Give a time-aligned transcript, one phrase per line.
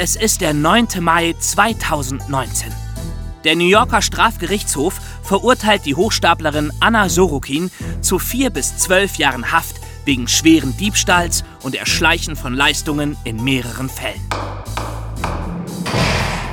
[0.00, 0.86] Es ist der 9.
[1.00, 2.72] Mai 2019.
[3.42, 4.94] Der New Yorker Strafgerichtshof
[5.24, 9.74] verurteilt die Hochstaplerin Anna Sorokin zu vier bis zwölf Jahren Haft
[10.04, 14.20] wegen schweren Diebstahls und Erschleichen von Leistungen in mehreren Fällen.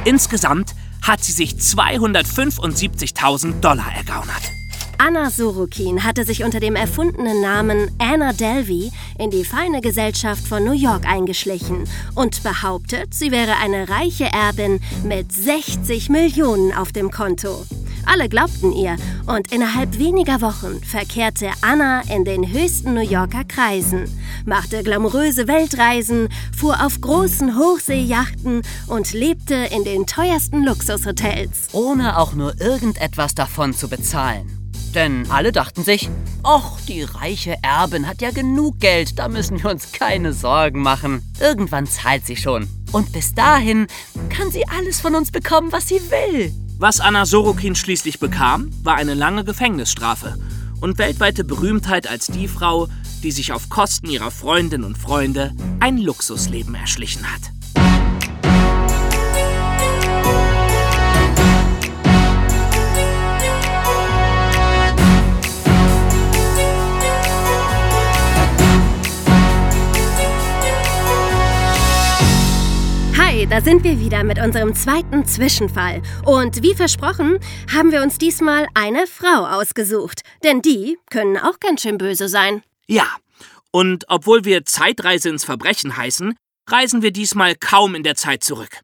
[0.05, 0.73] Insgesamt
[1.03, 4.41] hat sie sich 275.000 Dollar ergaunert.
[4.97, 10.63] Anna Sorokin hatte sich unter dem erfundenen Namen Anna Delvey in die feine Gesellschaft von
[10.63, 11.83] New York eingeschlichen
[12.15, 17.65] und behauptet, sie wäre eine reiche Erbin mit 60 Millionen auf dem Konto.
[18.05, 24.05] Alle glaubten ihr und innerhalb weniger Wochen verkehrte Anna in den höchsten New Yorker Kreisen,
[24.45, 31.69] machte glamouröse Weltreisen, fuhr auf großen Hochseejachten und lebte in den teuersten Luxushotels.
[31.73, 34.64] Ohne auch nur irgendetwas davon zu bezahlen.
[34.95, 36.09] Denn alle dachten sich,
[36.41, 41.21] ach, die reiche Erbin hat ja genug Geld, da müssen wir uns keine Sorgen machen.
[41.41, 42.69] Irgendwann zahlt sie schon.
[42.93, 43.87] Und bis dahin
[44.29, 46.53] kann sie alles von uns bekommen, was sie will.
[46.77, 50.37] Was Anna Sorokin schließlich bekam, war eine lange Gefängnisstrafe
[50.79, 52.87] und weltweite Berühmtheit als die Frau,
[53.21, 57.54] die sich auf Kosten ihrer Freundinnen und Freunde ein Luxusleben erschlichen hat.
[73.49, 76.01] Da sind wir wieder mit unserem zweiten Zwischenfall.
[76.25, 77.39] Und wie versprochen,
[77.71, 80.21] haben wir uns diesmal eine Frau ausgesucht.
[80.43, 82.63] Denn die können auch ganz schön böse sein.
[82.87, 83.05] Ja,
[83.69, 86.35] und obwohl wir Zeitreise ins Verbrechen heißen,
[86.67, 88.79] reisen wir diesmal kaum in der Zeit zurück.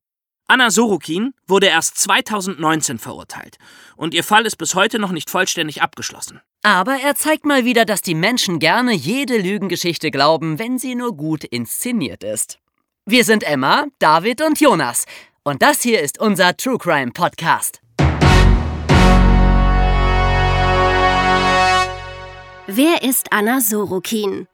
[0.48, 3.58] Anna Sorokin wurde erst 2019 verurteilt
[3.96, 6.42] und ihr Fall ist bis heute noch nicht vollständig abgeschlossen.
[6.62, 11.16] Aber er zeigt mal wieder, dass die Menschen gerne jede Lügengeschichte glauben, wenn sie nur
[11.16, 12.61] gut inszeniert ist.
[13.12, 15.04] Wir sind Emma, David und Jonas.
[15.44, 17.82] Und das hier ist unser True Crime Podcast.
[22.68, 24.48] Wer ist Anna Sorokin?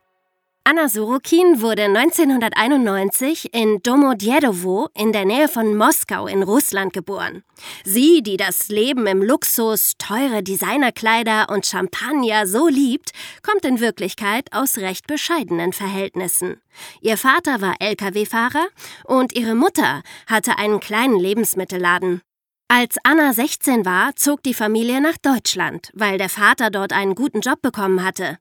[0.70, 7.46] Anna Sorokin wurde 1991 in Domodjedowo in der Nähe von Moskau in Russland geboren.
[7.86, 13.12] Sie, die das Leben im Luxus, teure Designerkleider und Champagner so liebt,
[13.44, 16.60] kommt in Wirklichkeit aus recht bescheidenen Verhältnissen.
[17.00, 18.68] Ihr Vater war Lkw-Fahrer
[19.06, 22.24] und ihre Mutter hatte einen kleinen Lebensmittelladen.
[22.70, 27.40] Als Anna 16 war, zog die Familie nach Deutschland, weil der Vater dort einen guten
[27.40, 28.40] Job bekommen hatte.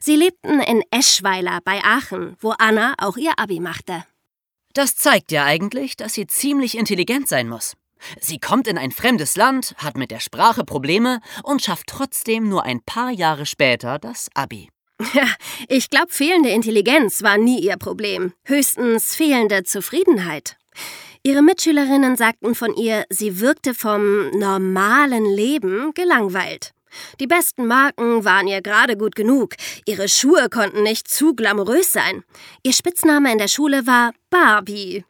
[0.00, 4.04] Sie lebten in Eschweiler bei Aachen, wo Anna auch ihr Abi machte.
[4.72, 7.74] Das zeigt ja eigentlich, dass sie ziemlich intelligent sein muss.
[8.18, 12.64] Sie kommt in ein fremdes Land, hat mit der Sprache Probleme und schafft trotzdem nur
[12.64, 14.70] ein paar Jahre später das Abi.
[15.12, 15.28] Ja,
[15.68, 20.56] ich glaube, fehlende Intelligenz war nie ihr Problem, höchstens fehlende Zufriedenheit.
[21.26, 26.72] Ihre Mitschülerinnen sagten von ihr, sie wirkte vom normalen Leben gelangweilt.
[27.18, 29.56] Die besten Marken waren ihr gerade gut genug.
[29.86, 32.22] Ihre Schuhe konnten nicht zu glamourös sein.
[32.62, 35.04] Ihr Spitzname in der Schule war Barbie.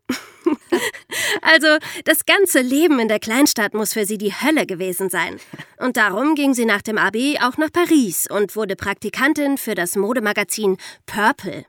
[1.43, 5.38] also, das ganze Leben in der Kleinstadt muss für sie die Hölle gewesen sein.
[5.77, 9.97] Und darum ging sie nach dem Abi auch nach Paris und wurde Praktikantin für das
[9.97, 11.66] Modemagazin Purple.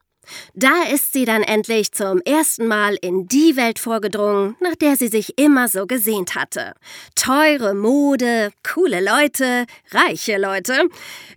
[0.53, 5.07] Da ist sie dann endlich zum ersten Mal in die Welt vorgedrungen, nach der sie
[5.07, 6.73] sich immer so gesehnt hatte.
[7.15, 10.89] Teure Mode, coole Leute, reiche Leute,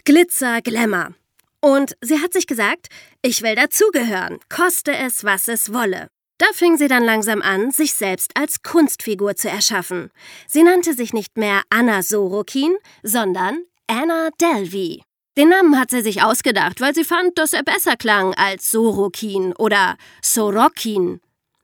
[0.05, 1.15] Glitzer, Glamour.
[1.61, 2.89] Und sie hat sich gesagt,
[3.23, 6.09] ich will dazugehören, koste es, was es wolle.
[6.39, 10.11] Da fing sie dann langsam an, sich selbst als Kunstfigur zu erschaffen.
[10.47, 15.03] Sie nannte sich nicht mehr Anna Sorokin, sondern Anna Delvey.
[15.37, 19.53] Den Namen hat sie sich ausgedacht, weil sie fand, dass er besser klang als Sorokin
[19.55, 21.21] oder Sorokin.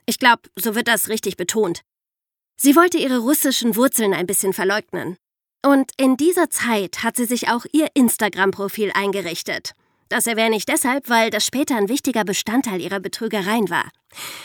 [0.07, 1.83] Ich glaube, so wird das richtig betont.
[2.57, 5.17] Sie wollte ihre russischen Wurzeln ein bisschen verleugnen.
[5.65, 9.73] Und in dieser Zeit hat sie sich auch ihr Instagram-Profil eingerichtet.
[10.09, 13.91] Das erwähne ich deshalb, weil das später ein wichtiger Bestandteil ihrer Betrügereien war.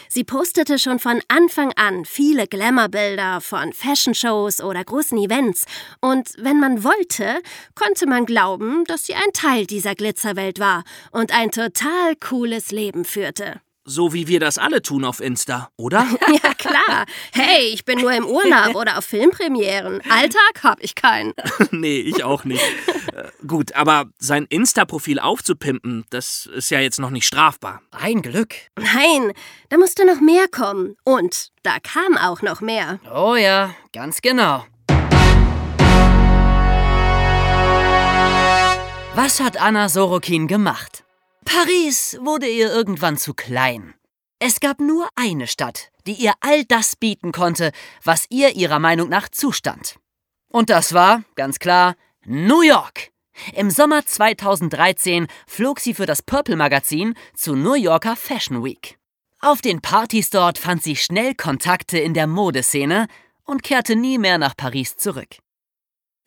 [0.10, 5.66] Sie postete schon von Anfang an viele Glamour-Bilder von Fashion-Shows oder großen Events
[6.02, 7.42] und wenn man wollte,
[7.76, 13.06] konnte man glauben, dass sie ein Teil dieser Glitzerwelt war und ein total cooles Leben
[13.06, 13.62] führte.
[13.84, 16.06] So wie wir das alle tun auf Insta, oder?
[16.44, 17.06] ja, klar.
[17.34, 20.02] Hey, ich bin nur im Urlaub oder auf Filmpremieren.
[20.08, 21.34] Alltag hab ich keinen.
[21.72, 22.62] nee, ich auch nicht.
[23.16, 27.82] Äh, gut, aber sein Insta-Profil aufzupimpen, das ist ja jetzt noch nicht strafbar.
[27.90, 28.54] Ein Glück.
[28.78, 29.34] Nein,
[29.70, 30.96] da musste noch mehr kommen.
[31.04, 33.00] Und da kam auch noch mehr.
[33.12, 34.64] Oh ja, ganz genau.
[39.16, 41.01] Was hat Anna Sorokin gemacht?
[41.46, 43.94] Paris wurde ihr irgendwann zu klein.
[44.40, 47.72] Es gab nur eine Stadt, die ihr all das bieten konnte,
[48.04, 49.96] was ihr ihrer Meinung nach zustand.
[50.50, 51.96] Und das war, ganz klar,
[52.26, 53.12] New York.
[53.54, 58.98] Im Sommer 2013 flog sie für das Purple Magazin zu New Yorker Fashion Week.
[59.40, 63.08] Auf den Partys dort fand sie schnell Kontakte in der Modeszene
[63.44, 65.38] und kehrte nie mehr nach Paris zurück.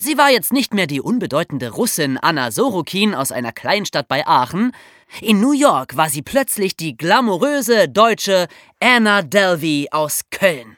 [0.05, 4.73] Sie war jetzt nicht mehr die unbedeutende Russin Anna Sorokin aus einer Kleinstadt bei Aachen.
[5.23, 8.49] In New York war sie plötzlich die glamouröse deutsche
[8.81, 10.77] Anna Delvey aus Köln,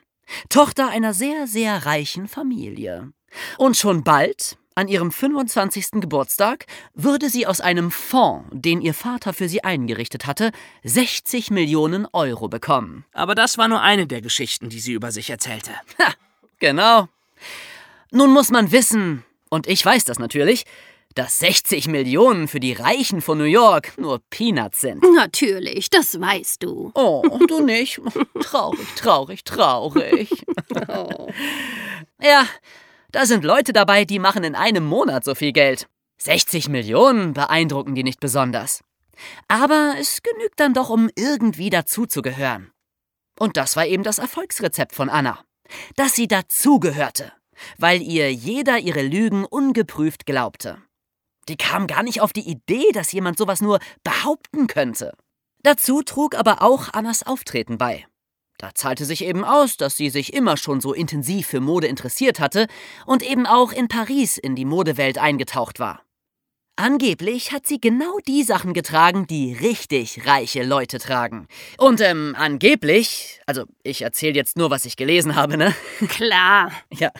[0.48, 3.10] Tochter einer sehr, sehr reichen Familie.
[3.58, 6.00] Und schon bald, an ihrem 25.
[6.00, 10.52] Geburtstag, würde sie aus einem Fonds, den ihr Vater für sie eingerichtet hatte,
[10.84, 13.04] 60 Millionen Euro bekommen.
[13.12, 15.72] Aber das war nur eine der Geschichten, die sie über sich erzählte.
[15.98, 16.12] Ha,
[16.60, 17.08] genau.
[18.12, 20.64] Nun muss man wissen, und ich weiß das natürlich,
[21.14, 25.02] dass 60 Millionen für die Reichen von New York nur Peanuts sind.
[25.14, 26.92] Natürlich, das weißt du.
[26.94, 28.00] Oh, du nicht?
[28.40, 30.30] Traurig, traurig, traurig.
[30.88, 31.28] Oh.
[32.20, 32.46] Ja,
[33.12, 35.88] da sind Leute dabei, die machen in einem Monat so viel Geld.
[36.18, 38.82] 60 Millionen beeindrucken die nicht besonders.
[39.48, 42.72] Aber es genügt dann doch, um irgendwie dazuzugehören.
[43.38, 45.44] Und das war eben das Erfolgsrezept von Anna.
[45.96, 47.32] Dass sie dazugehörte,
[47.78, 50.78] weil ihr jeder ihre Lügen ungeprüft glaubte.
[51.48, 55.12] Die kam gar nicht auf die Idee, dass jemand sowas nur behaupten könnte.
[55.62, 58.06] Dazu trug aber auch Annas Auftreten bei.
[58.58, 62.40] Da zahlte sich eben aus, dass sie sich immer schon so intensiv für Mode interessiert
[62.40, 62.68] hatte
[63.04, 66.05] und eben auch in Paris in die Modewelt eingetaucht war.
[66.78, 71.48] Angeblich hat sie genau die Sachen getragen, die richtig reiche Leute tragen.
[71.78, 75.74] Und ähm, angeblich, also ich erzähle jetzt nur, was ich gelesen habe, ne?
[76.08, 76.70] Klar.
[76.92, 77.10] Ja.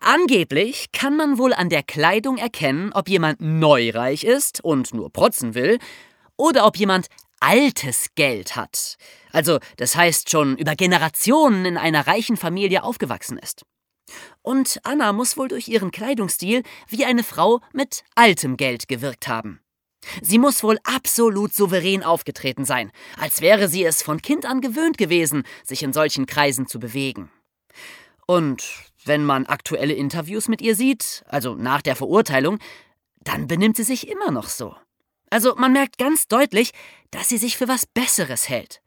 [0.00, 5.54] Angeblich kann man wohl an der Kleidung erkennen, ob jemand neureich ist und nur protzen
[5.54, 5.78] will,
[6.36, 7.06] oder ob jemand
[7.38, 8.96] altes Geld hat.
[9.32, 13.62] Also, das heißt schon über Generationen in einer reichen Familie aufgewachsen ist.
[14.42, 19.60] Und Anna muss wohl durch ihren Kleidungsstil wie eine Frau mit altem Geld gewirkt haben.
[20.22, 24.96] Sie muss wohl absolut souverän aufgetreten sein, als wäre sie es von Kind an gewöhnt
[24.96, 27.30] gewesen, sich in solchen Kreisen zu bewegen.
[28.26, 28.64] Und
[29.04, 32.58] wenn man aktuelle Interviews mit ihr sieht, also nach der Verurteilung,
[33.20, 34.76] dann benimmt sie sich immer noch so.
[35.30, 36.72] Also man merkt ganz deutlich,
[37.10, 38.80] dass sie sich für was Besseres hält.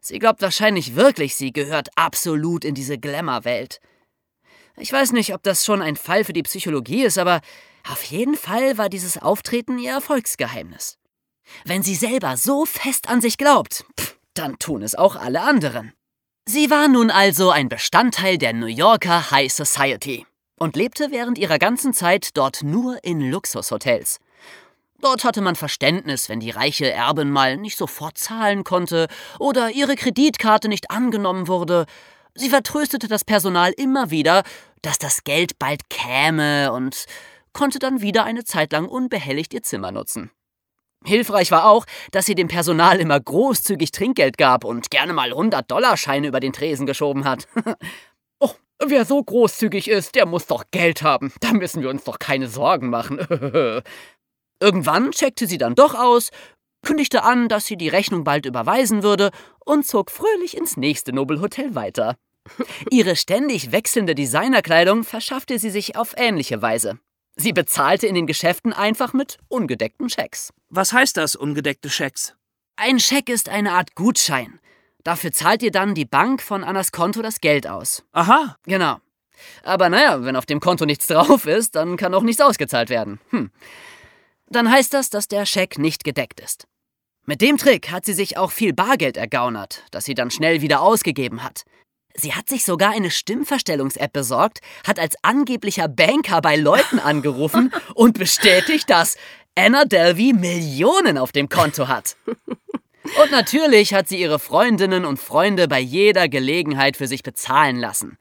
[0.00, 3.80] Sie glaubt wahrscheinlich wirklich, sie gehört absolut in diese Glamour-Welt.
[4.76, 7.40] Ich weiß nicht, ob das schon ein Fall für die Psychologie ist, aber
[7.90, 10.98] auf jeden Fall war dieses Auftreten ihr Erfolgsgeheimnis.
[11.64, 15.92] Wenn sie selber so fest an sich glaubt, pff, dann tun es auch alle anderen.
[16.46, 20.26] Sie war nun also ein Bestandteil der New Yorker High Society
[20.58, 24.18] und lebte während ihrer ganzen Zeit dort nur in Luxushotels.
[25.00, 29.96] Dort hatte man Verständnis, wenn die reiche Erbin mal nicht sofort zahlen konnte oder ihre
[29.96, 31.86] Kreditkarte nicht angenommen wurde.
[32.36, 34.42] Sie vertröstete das Personal immer wieder,
[34.82, 37.04] dass das Geld bald käme und
[37.52, 40.30] konnte dann wieder eine Zeit lang unbehelligt ihr Zimmer nutzen.
[41.04, 46.26] Hilfreich war auch, dass sie dem Personal immer großzügig Trinkgeld gab und gerne mal 100-Dollar-Scheine
[46.26, 47.46] über den Tresen geschoben hat.
[48.40, 48.50] oh,
[48.84, 51.32] wer so großzügig ist, der muss doch Geld haben.
[51.40, 53.18] Da müssen wir uns doch keine Sorgen machen.
[54.60, 56.30] Irgendwann checkte sie dann doch aus,
[56.84, 59.30] kündigte an, dass sie die Rechnung bald überweisen würde
[59.64, 62.16] und zog fröhlich ins nächste Nobelhotel weiter.
[62.90, 66.98] Ihre ständig wechselnde Designerkleidung verschaffte sie sich auf ähnliche Weise.
[67.36, 70.52] Sie bezahlte in den Geschäften einfach mit ungedeckten Schecks.
[70.68, 72.34] Was heißt das, ungedeckte Schecks?
[72.76, 74.60] Ein Scheck ist eine Art Gutschein.
[75.02, 78.04] Dafür zahlt ihr dann die Bank von Annas Konto das Geld aus.
[78.12, 78.56] Aha.
[78.64, 78.98] Genau.
[79.62, 83.20] Aber naja, wenn auf dem Konto nichts drauf ist, dann kann auch nichts ausgezahlt werden.
[83.30, 83.50] Hm.
[84.48, 86.66] Dann heißt das, dass der Scheck nicht gedeckt ist.
[87.26, 90.82] Mit dem Trick hat sie sich auch viel Bargeld ergaunert, das sie dann schnell wieder
[90.82, 91.64] ausgegeben hat.
[92.14, 98.18] Sie hat sich sogar eine Stimmverstellungs-App besorgt, hat als angeblicher Banker bei Leuten angerufen und
[98.18, 99.16] bestätigt, dass
[99.54, 102.16] Anna Delvey Millionen auf dem Konto hat.
[102.26, 108.18] Und natürlich hat sie ihre Freundinnen und Freunde bei jeder Gelegenheit für sich bezahlen lassen.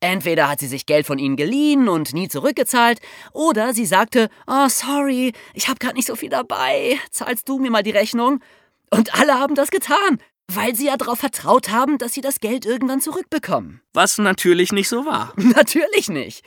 [0.00, 3.00] Entweder hat sie sich Geld von ihnen geliehen und nie zurückgezahlt,
[3.32, 7.70] oder sie sagte, oh sorry, ich habe gerade nicht so viel dabei, zahlst du mir
[7.70, 8.40] mal die Rechnung?
[8.90, 10.18] Und alle haben das getan.
[10.52, 13.82] Weil sie ja darauf vertraut haben, dass sie das Geld irgendwann zurückbekommen.
[13.92, 15.32] Was natürlich nicht so war.
[15.36, 16.44] Natürlich nicht.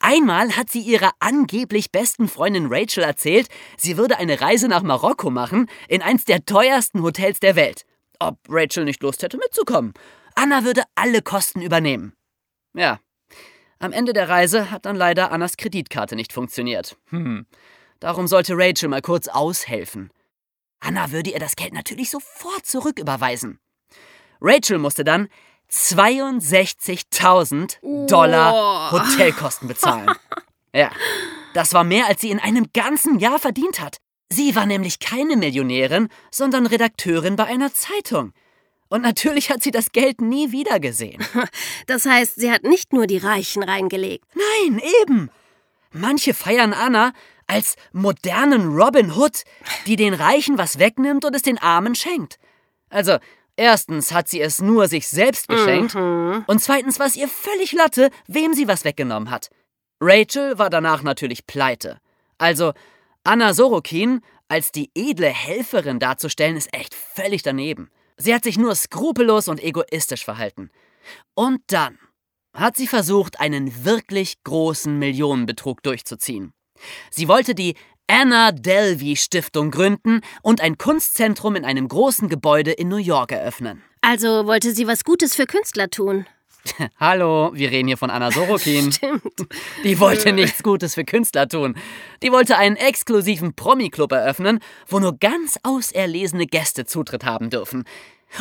[0.00, 5.30] Einmal hat sie ihrer angeblich besten Freundin Rachel erzählt, sie würde eine Reise nach Marokko
[5.30, 7.84] machen, in eins der teuersten Hotels der Welt.
[8.18, 9.94] Ob Rachel nicht Lust hätte mitzukommen.
[10.34, 12.17] Anna würde alle Kosten übernehmen.
[12.78, 13.00] Ja.
[13.78, 16.96] Am Ende der Reise hat dann leider Annas Kreditkarte nicht funktioniert.
[17.10, 17.46] Hm.
[18.00, 20.10] Darum sollte Rachel mal kurz aushelfen.
[20.80, 23.58] Anna würde ihr das Geld natürlich sofort zurücküberweisen.
[24.40, 25.28] Rachel musste dann
[25.70, 30.10] 62.000 Dollar Hotelkosten bezahlen.
[30.74, 30.90] Ja,
[31.54, 33.96] das war mehr, als sie in einem ganzen Jahr verdient hat.
[34.28, 38.34] Sie war nämlich keine Millionärin, sondern Redakteurin bei einer Zeitung.
[38.88, 41.24] Und natürlich hat sie das Geld nie wieder gesehen.
[41.86, 44.24] Das heißt, sie hat nicht nur die Reichen reingelegt.
[44.34, 45.30] Nein, eben.
[45.90, 47.12] Manche feiern Anna
[47.46, 49.44] als modernen Robin Hood,
[49.86, 52.38] die den Reichen was wegnimmt und es den Armen schenkt.
[52.90, 53.18] Also,
[53.56, 58.10] erstens hat sie es nur sich selbst geschenkt und zweitens war es ihr völlig Latte,
[58.26, 59.48] wem sie was weggenommen hat.
[60.00, 61.98] Rachel war danach natürlich pleite.
[62.36, 62.74] Also,
[63.24, 67.90] Anna Sorokin als die edle Helferin darzustellen, ist echt völlig daneben.
[68.18, 70.70] Sie hat sich nur skrupellos und egoistisch verhalten.
[71.34, 71.98] Und dann
[72.52, 76.52] hat sie versucht, einen wirklich großen Millionenbetrug durchzuziehen.
[77.10, 77.74] Sie wollte die
[78.08, 83.82] Anna Delvey Stiftung gründen und ein Kunstzentrum in einem großen Gebäude in New York eröffnen.
[84.00, 86.26] Also wollte sie was Gutes für Künstler tun.
[87.00, 88.92] Hallo, wir reden hier von Anna Sorokin.
[88.92, 89.22] Stimmt.
[89.84, 91.76] Die wollte nichts Gutes für Künstler tun.
[92.22, 97.84] Die wollte einen exklusiven Promi-Club eröffnen, wo nur ganz auserlesene Gäste Zutritt haben dürfen.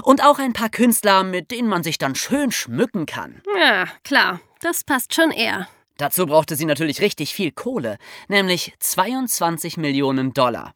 [0.03, 3.41] Und auch ein paar Künstler, mit denen man sich dann schön schmücken kann.
[3.57, 4.41] Ja, klar.
[4.59, 5.67] Das passt schon eher.
[5.97, 7.97] Dazu brauchte sie natürlich richtig viel Kohle,
[8.27, 10.73] nämlich 22 Millionen Dollar.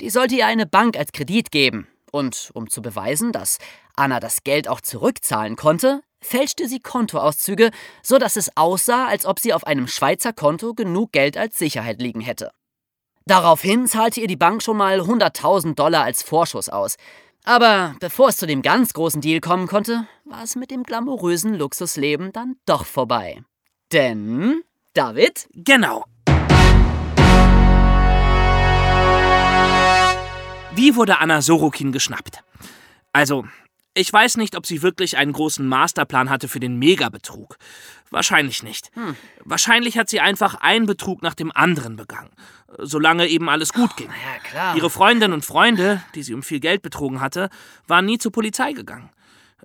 [0.00, 1.86] Die sollte ihr eine Bank als Kredit geben.
[2.12, 3.58] Und um zu beweisen, dass
[3.94, 7.70] Anna das Geld auch zurückzahlen konnte, fälschte sie Kontoauszüge,
[8.02, 12.00] so dass es aussah, als ob sie auf einem Schweizer Konto genug Geld als Sicherheit
[12.00, 12.50] liegen hätte.
[13.26, 16.96] Daraufhin zahlte ihr die Bank schon mal 100.000 Dollar als Vorschuss aus.
[17.44, 21.54] Aber bevor es zu dem ganz großen Deal kommen konnte, war es mit dem glamourösen
[21.54, 23.42] Luxusleben dann doch vorbei.
[23.92, 24.62] Denn,
[24.94, 26.04] David, Genau.
[30.74, 32.42] Wie wurde Anna Sorokin geschnappt?
[33.12, 33.46] Also,
[33.96, 37.56] ich weiß nicht, ob sie wirklich einen großen Masterplan hatte für den Megabetrug.
[38.10, 38.90] Wahrscheinlich nicht.
[39.44, 42.30] Wahrscheinlich hat sie einfach einen Betrug nach dem anderen begangen.
[42.78, 44.08] Solange eben alles gut ging.
[44.10, 44.76] ja klar.
[44.76, 47.48] Ihre Freundinnen und Freunde, die sie um viel Geld betrogen hatte,
[47.86, 49.08] waren nie zur Polizei gegangen.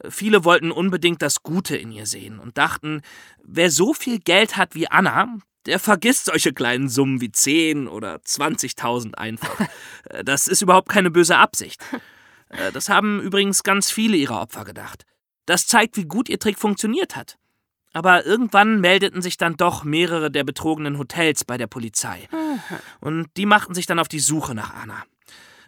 [0.09, 3.01] Viele wollten unbedingt das Gute in ihr sehen und dachten,
[3.43, 8.15] wer so viel Geld hat wie Anna, der vergisst solche kleinen Summen wie 10 oder
[8.15, 9.59] 20.000 einfach.
[10.23, 11.81] Das ist überhaupt keine böse Absicht.
[12.51, 15.03] Äh, Das haben übrigens ganz viele ihrer Opfer gedacht.
[15.46, 17.38] Das zeigt, wie gut ihr Trick funktioniert hat.
[17.93, 22.29] Aber irgendwann meldeten sich dann doch mehrere der betrogenen Hotels bei der Polizei.
[23.01, 25.03] Und die machten sich dann auf die Suche nach Anna.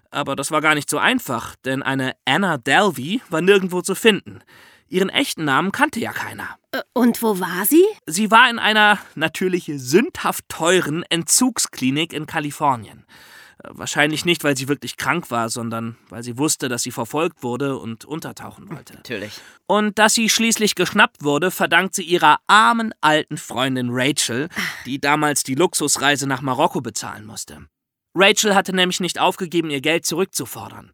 [0.10, 4.40] Aber das war gar nicht so einfach, denn eine Anna Delvey war nirgendwo zu finden.
[4.88, 6.58] Ihren echten Namen kannte ja keiner.
[6.72, 7.84] Äh, Und wo war sie?
[8.06, 13.06] Sie war in einer natürlich sündhaft teuren Entzugsklinik in Kalifornien.
[13.70, 17.78] Wahrscheinlich nicht, weil sie wirklich krank war, sondern weil sie wusste, dass sie verfolgt wurde
[17.78, 18.94] und untertauchen wollte.
[18.98, 19.40] Natürlich.
[19.68, 24.50] Und dass sie schließlich geschnappt wurde, verdankt sie ihrer armen alten Freundin Rachel,
[24.86, 27.66] die damals die Luxusreise nach Marokko bezahlen musste.
[28.14, 30.92] Rachel hatte nämlich nicht aufgegeben, ihr Geld zurückzufordern.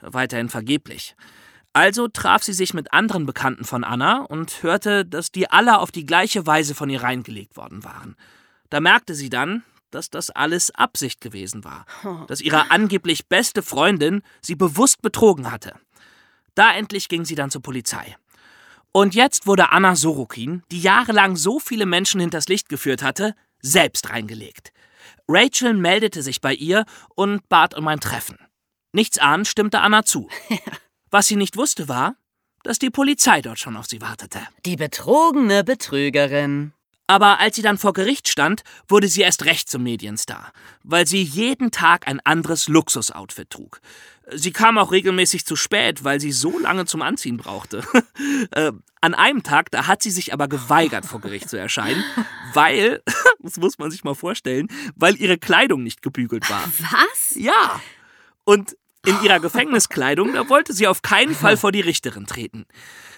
[0.00, 1.16] Weiterhin vergeblich.
[1.72, 5.90] Also traf sie sich mit anderen Bekannten von Anna und hörte, dass die alle auf
[5.90, 8.14] die gleiche Weise von ihr reingelegt worden waren.
[8.70, 11.86] Da merkte sie dann, dass das alles Absicht gewesen war,
[12.26, 15.74] dass ihre angeblich beste Freundin sie bewusst betrogen hatte.
[16.54, 18.16] Da endlich ging sie dann zur Polizei.
[18.92, 24.10] Und jetzt wurde Anna Sorokin, die jahrelang so viele Menschen hinters Licht geführt hatte, selbst
[24.10, 24.72] reingelegt.
[25.28, 26.84] Rachel meldete sich bei ihr
[27.14, 28.36] und bat um ein Treffen.
[28.92, 30.28] Nichts ahnend stimmte Anna zu.
[31.10, 32.16] Was sie nicht wusste war,
[32.62, 34.40] dass die Polizei dort schon auf sie wartete.
[34.64, 36.72] Die betrogene Betrügerin.
[37.06, 41.22] Aber als sie dann vor Gericht stand, wurde sie erst recht zum Medienstar, weil sie
[41.22, 43.80] jeden Tag ein anderes Luxusoutfit trug.
[44.30, 47.82] Sie kam auch regelmäßig zu spät, weil sie so lange zum Anziehen brauchte.
[48.52, 52.04] äh, an einem Tag, da hat sie sich aber geweigert, vor Gericht zu erscheinen,
[52.54, 53.02] weil,
[53.40, 56.64] das muss man sich mal vorstellen, weil ihre Kleidung nicht gebügelt war.
[56.78, 57.34] Was?
[57.34, 57.80] Ja.
[58.44, 62.66] Und in ihrer Gefängniskleidung, da wollte sie auf keinen Fall vor die Richterin treten.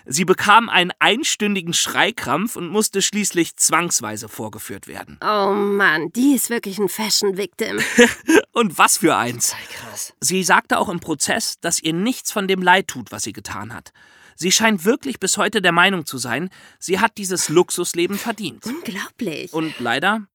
[0.06, 5.18] Sie bekam einen einstündigen Schreikrampf und musste schließlich zwangsweise vorgeführt werden.
[5.22, 7.80] Oh Mann, die ist wirklich ein Fashion-Victim.
[8.52, 9.54] Und was für eins.
[9.72, 10.14] Krass.
[10.20, 13.74] Sie sagte auch im Prozess, dass ihr nichts von dem leid tut, was sie getan
[13.74, 13.92] hat.
[14.36, 18.64] Sie scheint wirklich bis heute der Meinung zu sein, sie hat dieses Luxusleben verdient.
[18.66, 19.52] Unglaublich.
[19.52, 20.26] Und leider,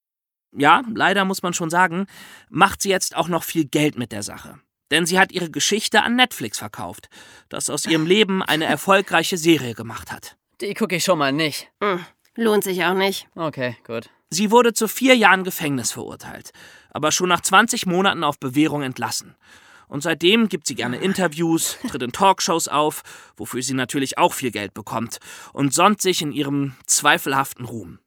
[0.51, 2.07] ja, leider muss man schon sagen,
[2.49, 4.59] macht sie jetzt auch noch viel Geld mit der Sache.
[4.91, 7.09] Denn sie hat ihre Geschichte an Netflix verkauft,
[7.49, 10.35] das aus ihrem Leben eine erfolgreiche Serie gemacht hat.
[10.61, 11.69] Die gucke ich schon mal nicht.
[11.81, 12.03] Hm,
[12.35, 13.27] lohnt sich auch nicht.
[13.35, 14.09] Okay, gut.
[14.29, 16.51] Sie wurde zu vier Jahren Gefängnis verurteilt,
[16.91, 19.35] aber schon nach 20 Monaten auf Bewährung entlassen.
[19.87, 23.01] Und seitdem gibt sie gerne Interviews, tritt in Talkshows auf,
[23.35, 25.17] wofür sie natürlich auch viel Geld bekommt,
[25.51, 27.97] und sonnt sich in ihrem zweifelhaften Ruhm.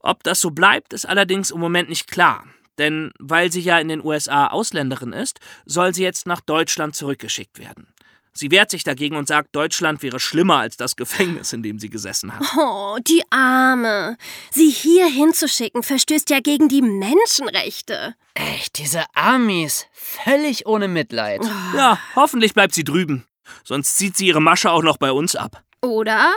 [0.00, 2.44] Ob das so bleibt, ist allerdings im Moment nicht klar.
[2.78, 7.58] Denn weil sie ja in den USA Ausländerin ist, soll sie jetzt nach Deutschland zurückgeschickt
[7.58, 7.92] werden.
[8.32, 11.90] Sie wehrt sich dagegen und sagt, Deutschland wäre schlimmer als das Gefängnis, in dem sie
[11.90, 12.46] gesessen hat.
[12.56, 14.16] Oh, die Arme.
[14.50, 18.14] Sie hier hinzuschicken, verstößt ja gegen die Menschenrechte.
[18.34, 19.86] Echt, diese Amis.
[19.92, 21.42] Völlig ohne Mitleid.
[21.76, 23.26] Ja, hoffentlich bleibt sie drüben.
[23.64, 25.62] Sonst zieht sie ihre Masche auch noch bei uns ab.
[25.82, 26.32] Oder?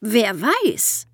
[0.00, 1.06] Wer weiß?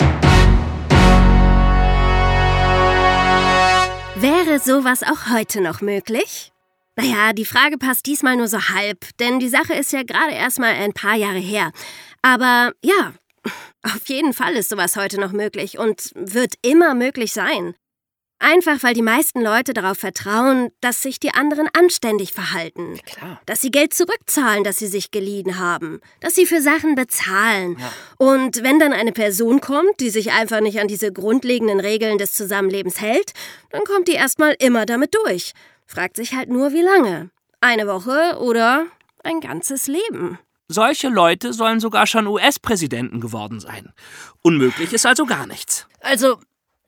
[4.21, 6.53] Wäre sowas auch heute noch möglich?
[6.95, 10.59] Naja, die Frage passt diesmal nur so halb, denn die Sache ist ja gerade erst
[10.59, 11.73] mal ein paar Jahre her.
[12.21, 13.15] Aber ja,
[13.83, 17.75] auf jeden Fall ist sowas heute noch möglich und wird immer möglich sein.
[18.42, 22.99] Einfach weil die meisten Leute darauf vertrauen, dass sich die anderen anständig verhalten.
[23.04, 23.38] Klar.
[23.44, 26.00] Dass sie Geld zurückzahlen, das sie sich geliehen haben.
[26.20, 27.76] Dass sie für Sachen bezahlen.
[27.78, 27.92] Ja.
[28.16, 32.32] Und wenn dann eine Person kommt, die sich einfach nicht an diese grundlegenden Regeln des
[32.32, 33.32] Zusammenlebens hält,
[33.70, 35.52] dann kommt die erstmal immer damit durch.
[35.87, 37.28] Fragt sich halt nur, wie lange.
[37.61, 38.87] Eine Woche oder
[39.23, 40.38] ein ganzes Leben.
[40.66, 43.92] Solche Leute sollen sogar schon US-Präsidenten geworden sein.
[44.40, 45.87] Unmöglich ist also gar nichts.
[46.00, 46.38] Also,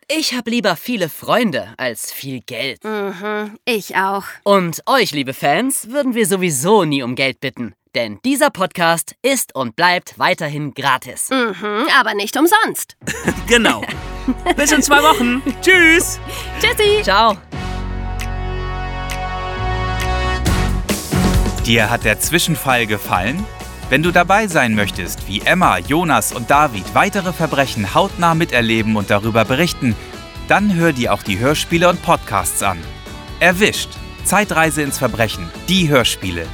[0.08, 2.82] ich habe lieber viele Freunde als viel Geld.
[2.84, 4.24] Mhm, ich auch.
[4.44, 7.74] Und euch, liebe Fans, würden wir sowieso nie um Geld bitten.
[7.94, 11.28] Denn dieser Podcast ist und bleibt weiterhin gratis.
[11.30, 12.96] Mhm, aber nicht umsonst.
[13.46, 13.82] Genau.
[14.56, 15.42] Bis in zwei Wochen.
[15.62, 16.18] Tschüss.
[16.60, 17.02] Tschüssi.
[17.02, 17.36] Ciao.
[21.66, 23.44] Dir hat der Zwischenfall gefallen?
[23.90, 29.10] Wenn du dabei sein möchtest, wie Emma, Jonas und David weitere Verbrechen hautnah miterleben und
[29.10, 29.94] darüber berichten,
[30.48, 32.78] dann hör dir auch die Hörspiele und Podcasts an.
[33.40, 33.90] Erwischt!
[34.24, 36.46] Zeitreise ins Verbrechen, die Hörspiele.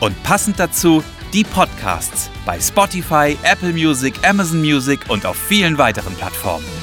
[0.00, 6.14] Und passend dazu die Podcasts bei Spotify, Apple Music, Amazon Music und auf vielen weiteren
[6.14, 6.79] Plattformen.